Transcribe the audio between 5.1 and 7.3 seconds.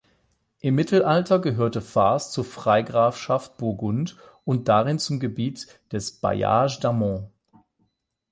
Gebiet des Bailliage d’Amont.